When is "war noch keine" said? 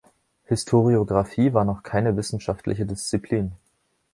1.53-2.17